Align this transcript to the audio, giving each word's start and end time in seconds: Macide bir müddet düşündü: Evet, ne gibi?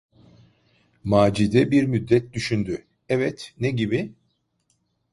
Macide 1.03 1.71
bir 1.71 1.83
müddet 1.83 2.33
düşündü: 2.33 2.85
Evet, 3.09 3.53
ne 3.59 3.71
gibi? 3.71 4.13